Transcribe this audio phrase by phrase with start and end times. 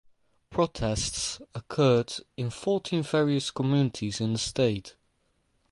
[0.49, 4.95] Protests occurred in fourteen various communities in the state.